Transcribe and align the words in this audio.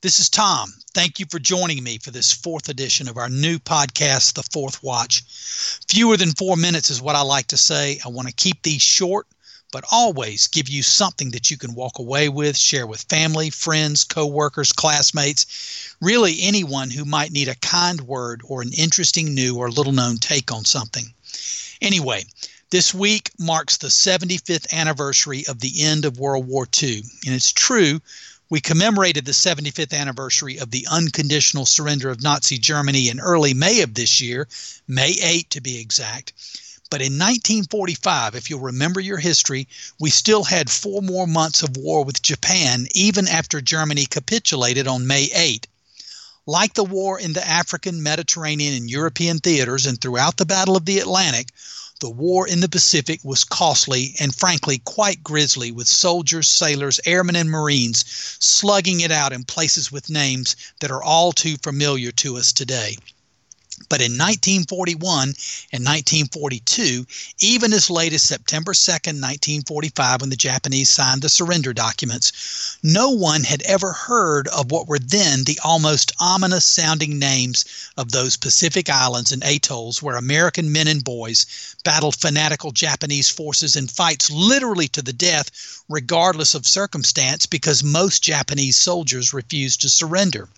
This 0.00 0.20
is 0.20 0.30
Tom. 0.30 0.72
Thank 0.94 1.18
you 1.18 1.26
for 1.28 1.40
joining 1.40 1.82
me 1.82 1.98
for 1.98 2.12
this 2.12 2.32
fourth 2.32 2.68
edition 2.68 3.08
of 3.08 3.16
our 3.16 3.28
new 3.28 3.58
podcast, 3.58 4.34
The 4.34 4.44
Fourth 4.52 4.80
Watch. 4.80 5.24
Fewer 5.88 6.16
than 6.16 6.30
four 6.34 6.56
minutes 6.56 6.88
is 6.88 7.02
what 7.02 7.16
I 7.16 7.22
like 7.22 7.48
to 7.48 7.56
say. 7.56 7.98
I 8.04 8.08
want 8.08 8.28
to 8.28 8.34
keep 8.34 8.62
these 8.62 8.80
short, 8.80 9.26
but 9.72 9.84
always 9.90 10.46
give 10.46 10.68
you 10.68 10.84
something 10.84 11.32
that 11.32 11.50
you 11.50 11.56
can 11.56 11.74
walk 11.74 11.98
away 11.98 12.28
with, 12.28 12.56
share 12.56 12.86
with 12.86 13.08
family, 13.08 13.50
friends, 13.50 14.04
co-workers, 14.04 14.70
classmates, 14.70 15.96
really 16.00 16.42
anyone 16.42 16.90
who 16.90 17.04
might 17.04 17.32
need 17.32 17.48
a 17.48 17.56
kind 17.56 18.00
word 18.02 18.40
or 18.44 18.62
an 18.62 18.70
interesting 18.78 19.34
new 19.34 19.56
or 19.56 19.68
little 19.68 19.90
known 19.90 20.18
take 20.18 20.52
on 20.52 20.64
something. 20.64 21.12
Anyway, 21.82 22.24
this 22.70 22.94
week 22.94 23.32
marks 23.36 23.78
the 23.78 23.88
75th 23.88 24.72
anniversary 24.72 25.44
of 25.48 25.58
the 25.58 25.82
end 25.82 26.04
of 26.04 26.20
World 26.20 26.46
War 26.46 26.68
II. 26.80 26.98
And 27.26 27.34
it's 27.34 27.50
true, 27.50 28.00
we 28.50 28.60
commemorated 28.60 29.26
the 29.26 29.32
75th 29.32 29.92
anniversary 29.92 30.58
of 30.58 30.70
the 30.70 30.86
unconditional 30.90 31.66
surrender 31.66 32.08
of 32.08 32.22
Nazi 32.22 32.56
Germany 32.56 33.08
in 33.08 33.20
early 33.20 33.52
May 33.52 33.82
of 33.82 33.92
this 33.94 34.20
year, 34.20 34.48
May 34.86 35.10
8 35.10 35.50
to 35.50 35.60
be 35.60 35.78
exact. 35.78 36.32
But 36.90 37.02
in 37.02 37.18
1945, 37.18 38.34
if 38.34 38.48
you'll 38.48 38.60
remember 38.60 39.00
your 39.00 39.18
history, 39.18 39.68
we 40.00 40.08
still 40.08 40.44
had 40.44 40.70
four 40.70 41.02
more 41.02 41.26
months 41.26 41.62
of 41.62 41.76
war 41.76 42.02
with 42.02 42.22
Japan, 42.22 42.88
even 42.92 43.28
after 43.28 43.60
Germany 43.60 44.06
capitulated 44.06 44.86
on 44.86 45.06
May 45.06 45.24
8. 45.24 45.66
Like 46.46 46.72
the 46.72 46.84
war 46.84 47.20
in 47.20 47.34
the 47.34 47.46
African, 47.46 48.02
Mediterranean, 48.02 48.72
and 48.72 48.88
European 48.88 49.38
theaters 49.38 49.84
and 49.84 50.00
throughout 50.00 50.38
the 50.38 50.46
Battle 50.46 50.78
of 50.78 50.86
the 50.86 50.98
Atlantic, 50.98 51.52
the 52.00 52.08
war 52.10 52.46
in 52.46 52.60
the 52.60 52.68
Pacific 52.68 53.20
was 53.24 53.42
costly 53.42 54.14
and 54.20 54.34
frankly 54.34 54.78
quite 54.78 55.24
grisly, 55.24 55.72
with 55.72 55.88
soldiers, 55.88 56.48
sailors, 56.48 57.00
airmen, 57.04 57.34
and 57.34 57.50
Marines 57.50 58.04
slugging 58.38 59.00
it 59.00 59.10
out 59.10 59.32
in 59.32 59.44
places 59.44 59.90
with 59.90 60.08
names 60.08 60.54
that 60.80 60.90
are 60.90 61.02
all 61.02 61.32
too 61.32 61.56
familiar 61.56 62.12
to 62.12 62.36
us 62.36 62.52
today. 62.52 62.96
But 63.88 64.02
in 64.02 64.18
1941 64.18 65.34
and 65.72 65.84
1942, 65.84 67.06
even 67.40 67.72
as 67.72 67.88
late 67.88 68.12
as 68.12 68.22
September 68.22 68.74
2, 68.74 68.90
1945, 68.90 70.20
when 70.20 70.30
the 70.30 70.36
Japanese 70.36 70.90
signed 70.90 71.22
the 71.22 71.28
surrender 71.28 71.72
documents, 71.72 72.76
no 72.82 73.10
one 73.10 73.44
had 73.44 73.62
ever 73.62 73.92
heard 73.92 74.48
of 74.48 74.70
what 74.70 74.88
were 74.88 74.98
then 74.98 75.44
the 75.44 75.58
almost 75.62 76.12
ominous 76.20 76.64
sounding 76.64 77.18
names 77.18 77.64
of 77.96 78.10
those 78.10 78.36
Pacific 78.36 78.90
islands 78.90 79.32
and 79.32 79.44
atolls 79.44 80.02
where 80.02 80.16
American 80.16 80.72
men 80.72 80.88
and 80.88 81.04
boys 81.04 81.46
battled 81.84 82.16
fanatical 82.16 82.72
Japanese 82.72 83.28
forces 83.30 83.76
in 83.76 83.86
fights 83.86 84.28
literally 84.28 84.88
to 84.88 85.02
the 85.02 85.12
death, 85.12 85.50
regardless 85.88 86.54
of 86.54 86.66
circumstance, 86.66 87.46
because 87.46 87.84
most 87.84 88.22
Japanese 88.22 88.76
soldiers 88.76 89.32
refused 89.32 89.80
to 89.82 89.88
surrender. 89.88 90.48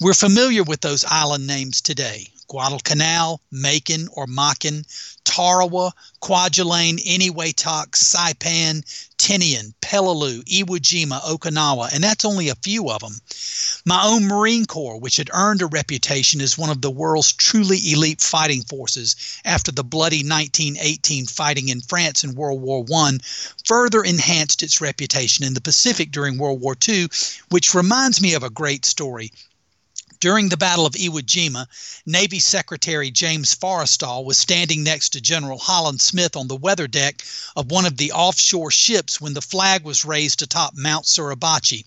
We're 0.00 0.14
familiar 0.14 0.62
with 0.62 0.80
those 0.80 1.04
island 1.04 1.46
names 1.46 1.80
today 1.80 2.31
Guadalcanal, 2.52 3.40
Macon 3.50 4.08
or 4.12 4.26
Makin, 4.26 4.84
Tarawa, 5.24 5.90
Kwajalein, 6.20 7.02
Eniwetok, 7.02 7.92
Saipan, 7.92 8.84
Tinian, 9.16 9.72
Peleliu, 9.80 10.42
Iwo 10.44 10.78
Jima, 10.78 11.22
Okinawa, 11.22 11.90
and 11.94 12.04
that's 12.04 12.26
only 12.26 12.50
a 12.50 12.54
few 12.56 12.90
of 12.90 13.00
them. 13.00 13.18
My 13.86 14.04
own 14.04 14.26
Marine 14.26 14.66
Corps, 14.66 15.00
which 15.00 15.16
had 15.16 15.30
earned 15.32 15.62
a 15.62 15.66
reputation 15.66 16.42
as 16.42 16.58
one 16.58 16.68
of 16.68 16.82
the 16.82 16.90
world's 16.90 17.32
truly 17.32 17.78
elite 17.90 18.20
fighting 18.20 18.64
forces 18.64 19.16
after 19.46 19.72
the 19.72 19.82
bloody 19.82 20.18
1918 20.18 21.28
fighting 21.28 21.70
in 21.70 21.80
France 21.80 22.22
in 22.22 22.34
World 22.34 22.60
War 22.60 22.84
I, 22.94 23.16
further 23.64 24.04
enhanced 24.04 24.62
its 24.62 24.82
reputation 24.82 25.42
in 25.46 25.54
the 25.54 25.62
Pacific 25.62 26.12
during 26.12 26.36
World 26.36 26.60
War 26.60 26.76
II, 26.86 27.08
which 27.48 27.72
reminds 27.72 28.20
me 28.20 28.34
of 28.34 28.42
a 28.42 28.50
great 28.50 28.84
story. 28.84 29.32
During 30.22 30.50
the 30.50 30.56
Battle 30.56 30.86
of 30.86 30.92
Iwo 30.92 31.20
Jima, 31.20 31.66
Navy 32.06 32.38
Secretary 32.38 33.10
James 33.10 33.56
Forrestal 33.56 34.24
was 34.24 34.38
standing 34.38 34.84
next 34.84 35.08
to 35.08 35.20
General 35.20 35.58
Holland 35.58 36.00
Smith 36.00 36.36
on 36.36 36.46
the 36.46 36.54
weather 36.54 36.86
deck 36.86 37.24
of 37.56 37.72
one 37.72 37.86
of 37.86 37.96
the 37.96 38.12
offshore 38.12 38.70
ships 38.70 39.20
when 39.20 39.34
the 39.34 39.42
flag 39.42 39.82
was 39.82 40.04
raised 40.04 40.40
atop 40.40 40.76
Mount 40.76 41.06
Suribachi. 41.06 41.86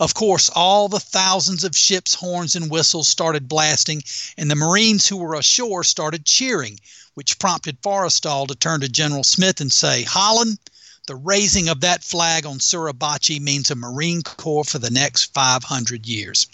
Of 0.00 0.12
course, 0.12 0.48
all 0.48 0.88
the 0.88 0.98
thousands 0.98 1.62
of 1.62 1.76
ships' 1.76 2.14
horns 2.14 2.56
and 2.56 2.68
whistles 2.68 3.06
started 3.06 3.46
blasting, 3.46 4.02
and 4.36 4.50
the 4.50 4.56
Marines 4.56 5.06
who 5.06 5.16
were 5.16 5.36
ashore 5.36 5.84
started 5.84 6.24
cheering, 6.24 6.80
which 7.14 7.38
prompted 7.38 7.80
Forrestal 7.80 8.48
to 8.48 8.56
turn 8.56 8.80
to 8.80 8.88
General 8.88 9.22
Smith 9.22 9.60
and 9.60 9.72
say, 9.72 10.02
Holland, 10.02 10.58
the 11.06 11.14
raising 11.14 11.68
of 11.68 11.82
that 11.82 12.02
flag 12.02 12.44
on 12.44 12.58
Suribachi 12.58 13.40
means 13.40 13.70
a 13.70 13.76
Marine 13.76 14.22
Corps 14.22 14.64
for 14.64 14.80
the 14.80 14.90
next 14.90 15.32
500 15.32 16.06
years. 16.06 16.48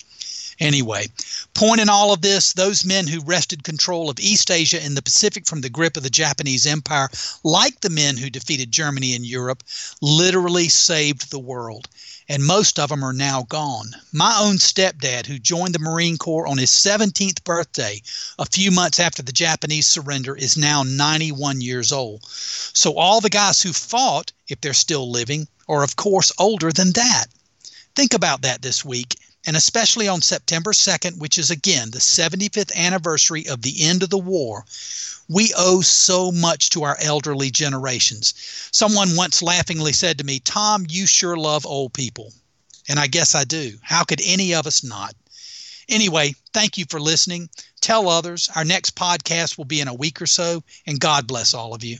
Anyway, 0.60 1.08
point 1.52 1.80
in 1.80 1.88
all 1.88 2.12
of 2.12 2.20
this, 2.20 2.52
those 2.52 2.84
men 2.84 3.08
who 3.08 3.20
wrested 3.20 3.64
control 3.64 4.08
of 4.08 4.20
East 4.20 4.52
Asia 4.52 4.80
and 4.80 4.96
the 4.96 5.02
Pacific 5.02 5.46
from 5.46 5.62
the 5.62 5.68
grip 5.68 5.96
of 5.96 6.04
the 6.04 6.10
Japanese 6.10 6.64
Empire, 6.64 7.08
like 7.42 7.80
the 7.80 7.90
men 7.90 8.16
who 8.16 8.30
defeated 8.30 8.70
Germany 8.70 9.14
in 9.14 9.24
Europe, 9.24 9.64
literally 10.00 10.68
saved 10.68 11.30
the 11.30 11.40
world. 11.40 11.88
And 12.28 12.44
most 12.44 12.78
of 12.78 12.88
them 12.88 13.04
are 13.04 13.12
now 13.12 13.42
gone. 13.42 13.96
My 14.12 14.38
own 14.38 14.58
stepdad, 14.58 15.26
who 15.26 15.38
joined 15.40 15.74
the 15.74 15.80
Marine 15.80 16.16
Corps 16.16 16.46
on 16.46 16.56
his 16.56 16.70
17th 16.70 17.42
birthday, 17.42 18.00
a 18.38 18.46
few 18.46 18.70
months 18.70 19.00
after 19.00 19.22
the 19.22 19.32
Japanese 19.32 19.88
surrender, 19.88 20.36
is 20.36 20.56
now 20.56 20.84
91 20.84 21.60
years 21.60 21.90
old. 21.90 22.24
So 22.24 22.96
all 22.96 23.20
the 23.20 23.28
guys 23.28 23.60
who 23.60 23.72
fought, 23.72 24.32
if 24.48 24.60
they're 24.60 24.72
still 24.72 25.10
living, 25.10 25.48
are 25.68 25.82
of 25.82 25.96
course 25.96 26.30
older 26.38 26.70
than 26.70 26.92
that. 26.92 27.26
Think 27.96 28.14
about 28.14 28.42
that 28.42 28.62
this 28.62 28.84
week 28.84 29.16
and 29.46 29.56
especially 29.56 30.08
on 30.08 30.22
September 30.22 30.72
2nd, 30.72 31.18
which 31.18 31.38
is 31.38 31.50
again 31.50 31.90
the 31.90 31.98
75th 31.98 32.74
anniversary 32.74 33.46
of 33.46 33.62
the 33.62 33.82
end 33.82 34.02
of 34.02 34.10
the 34.10 34.18
war, 34.18 34.64
we 35.28 35.52
owe 35.56 35.80
so 35.80 36.30
much 36.30 36.70
to 36.70 36.82
our 36.82 36.96
elderly 37.00 37.50
generations. 37.50 38.34
Someone 38.70 39.16
once 39.16 39.42
laughingly 39.42 39.92
said 39.92 40.18
to 40.18 40.24
me, 40.24 40.40
Tom, 40.40 40.86
you 40.88 41.06
sure 41.06 41.36
love 41.36 41.64
old 41.66 41.92
people. 41.92 42.32
And 42.88 43.00
I 43.00 43.06
guess 43.06 43.34
I 43.34 43.44
do. 43.44 43.78
How 43.82 44.04
could 44.04 44.20
any 44.22 44.54
of 44.54 44.66
us 44.66 44.84
not? 44.84 45.14
Anyway, 45.88 46.34
thank 46.52 46.76
you 46.76 46.84
for 46.88 47.00
listening. 47.00 47.48
Tell 47.80 48.08
others. 48.08 48.48
Our 48.54 48.64
next 48.64 48.94
podcast 48.94 49.56
will 49.58 49.64
be 49.64 49.80
in 49.80 49.88
a 49.88 49.94
week 49.94 50.20
or 50.20 50.26
so, 50.26 50.62
and 50.86 51.00
God 51.00 51.26
bless 51.26 51.54
all 51.54 51.74
of 51.74 51.84
you. 51.84 51.98